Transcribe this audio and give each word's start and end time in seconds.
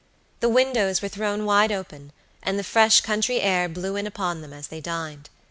The 0.39 0.49
windows 0.49 1.03
were 1.03 1.09
thrown 1.09 1.45
wide 1.45 1.71
open, 1.71 2.11
and 2.41 2.57
the 2.57 2.63
fresh 2.63 3.01
country 3.01 3.39
air 3.39 3.69
blew 3.69 3.95
in 3.95 4.07
upon 4.07 4.41
them 4.41 4.51
as 4.51 4.69
they 4.69 4.81
dined. 4.81 5.29